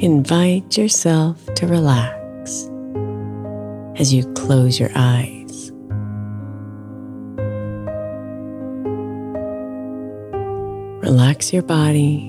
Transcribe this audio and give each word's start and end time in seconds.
Invite 0.00 0.78
yourself 0.78 1.44
to 1.56 1.66
relax 1.66 2.70
as 4.00 4.14
you 4.14 4.24
close 4.32 4.80
your 4.80 4.88
eyes. 4.94 5.70
Relax 11.02 11.52
your 11.52 11.62
body 11.62 12.28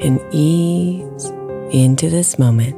and 0.00 0.18
ease 0.32 1.26
into 1.70 2.08
this 2.08 2.38
moment. 2.38 2.74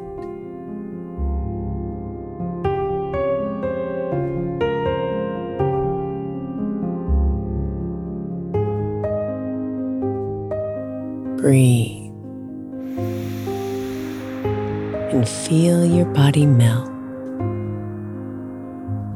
Breathe. 11.41 12.06
And 15.13 15.29
feel 15.29 15.85
your 15.85 16.07
body 16.07 16.47
melt 16.47 16.91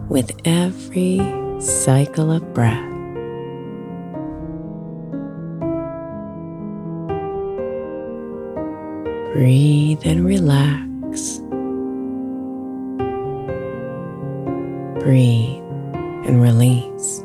with 0.09 0.31
every 0.45 1.19
cycle 1.61 2.31
of 2.31 2.55
breath. 2.55 2.87
Breathe 9.33 10.01
and 10.05 10.25
relax. 10.27 11.39
Breathe 15.05 15.63
and 16.27 16.43
release. 16.43 17.25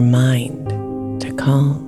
Your 0.00 0.08
mind 0.08 1.20
to 1.20 1.30
calm. 1.34 1.86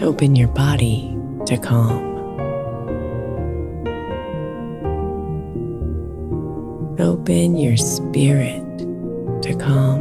Open 0.00 0.36
your 0.36 0.48
body 0.48 1.16
to 1.46 1.56
calm. 1.58 2.06
Open 7.00 7.56
your 7.56 7.76
spirit 7.76 8.78
to 9.42 9.54
calm. 9.58 10.00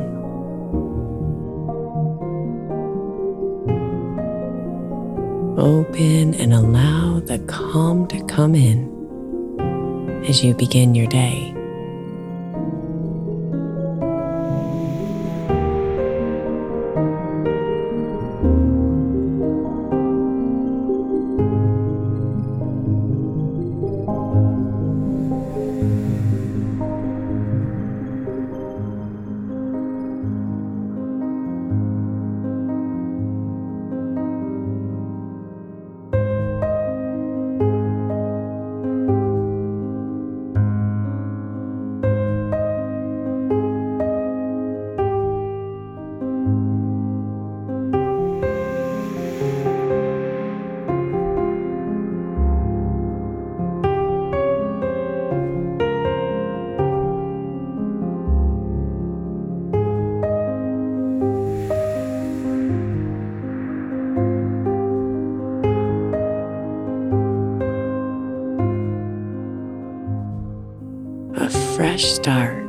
Open 5.57 6.35
and 6.35 6.53
allow 6.53 7.19
the 7.19 7.39
calm 7.47 8.07
to 8.07 8.23
come 8.25 8.53
in 8.53 8.85
as 10.27 10.43
you 10.43 10.53
begin 10.53 10.93
your 10.93 11.07
day. 11.07 11.56
Fresh 71.97 72.13
start, 72.13 72.63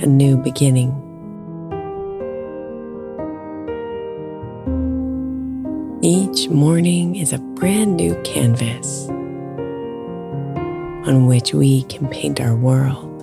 a 0.00 0.06
new 0.06 0.38
beginning. 0.38 0.90
Each 6.00 6.48
morning 6.48 7.16
is 7.16 7.34
a 7.34 7.38
brand 7.38 7.96
new 7.98 8.14
canvas 8.22 9.06
on 11.06 11.26
which 11.26 11.52
we 11.52 11.82
can 11.84 12.08
paint 12.08 12.40
our 12.40 12.56
world. 12.56 13.13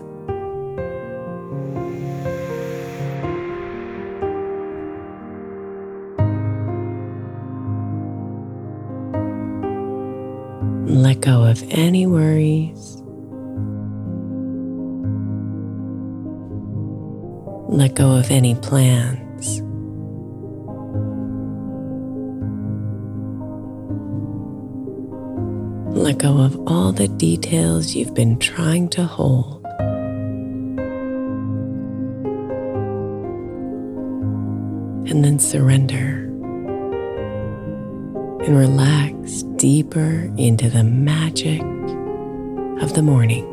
Let 10.92 11.22
go 11.22 11.46
of 11.46 11.64
any 11.70 12.06
worries. 12.06 13.02
Let 17.70 17.96
go 17.96 18.12
of 18.12 18.30
any 18.30 18.56
plans. 18.56 19.62
Let 25.96 26.18
go 26.18 26.40
of 26.40 26.62
all 26.68 26.92
the 26.92 27.08
details 27.08 27.96
you've 27.96 28.14
been 28.14 28.38
trying 28.38 28.90
to 28.90 29.06
hold. 29.06 29.66
And 35.10 35.24
then 35.24 35.40
surrender 35.40 36.31
and 38.52 38.60
relax 38.60 39.44
deeper 39.56 40.30
into 40.38 40.70
the 40.70 40.84
magic 40.84 41.62
of 42.82 42.94
the 42.94 43.02
morning. 43.02 43.51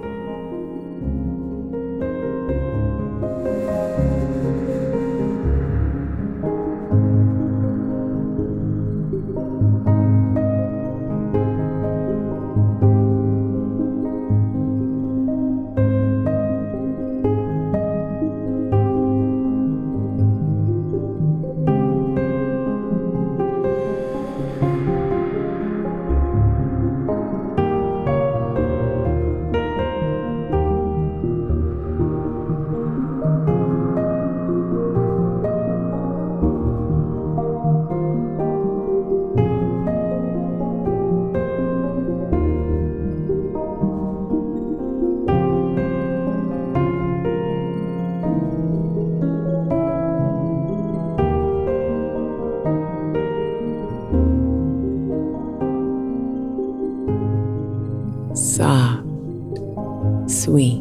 Sweet, 60.48 60.80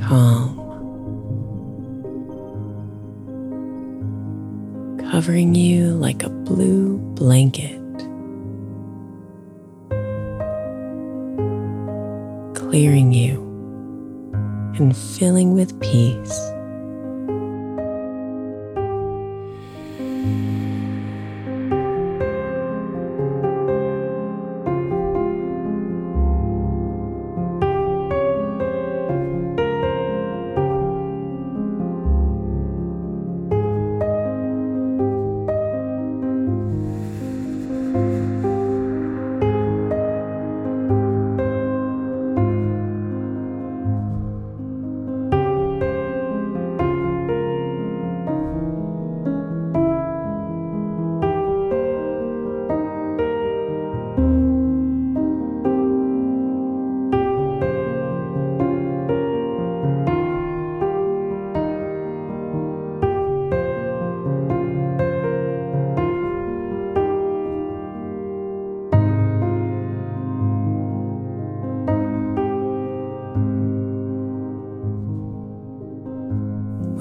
calm, 0.00 0.56
covering 5.10 5.54
you 5.54 5.88
like 5.88 6.22
a 6.22 6.30
blue 6.30 6.96
blanket, 7.16 7.78
clearing 12.54 13.12
you 13.12 13.42
and 14.78 14.96
filling 14.96 15.52
with 15.52 15.78
peace. 15.82 16.55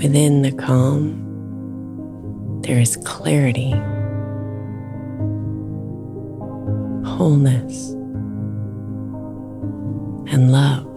Within 0.06 0.44
the 0.44 0.52
calm, 0.52 1.18
there 2.62 2.80
is 2.80 2.96
clarity, 2.98 3.72
wholeness, 7.10 7.90
and 10.32 10.52
love. 10.52 10.95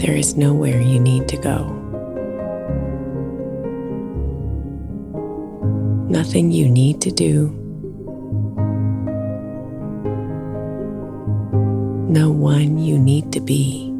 There 0.00 0.16
is 0.16 0.34
nowhere 0.34 0.80
you 0.80 0.98
need 0.98 1.28
to 1.28 1.36
go. 1.36 1.66
Nothing 6.08 6.50
you 6.50 6.70
need 6.70 7.02
to 7.02 7.10
do. 7.10 7.50
No 12.08 12.30
one 12.30 12.78
you 12.78 12.98
need 12.98 13.30
to 13.34 13.40
be. 13.40 13.90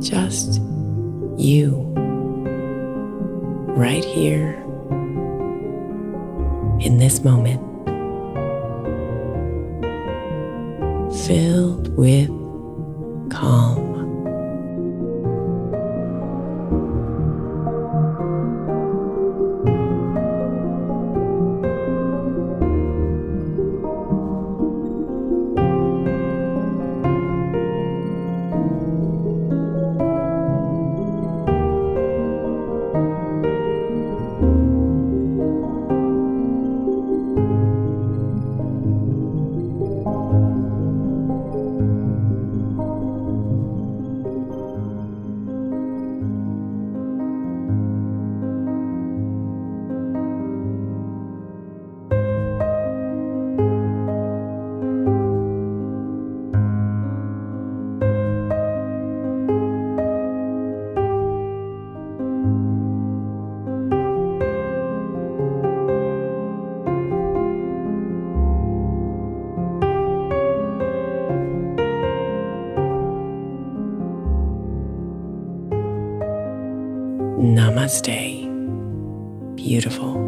Just 0.00 0.62
you, 1.36 1.92
right 3.76 4.04
here 4.04 4.54
in 6.78 6.98
this 6.98 7.24
moment. 7.24 7.67
Filled 11.28 11.94
with 11.94 12.28
calm. 13.30 13.87
Namaste. 77.68 78.48
Beautiful. 79.54 80.27